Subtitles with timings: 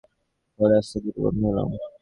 [0.59, 1.69] পরে আস্তেধীরে বন্ধু হলাম।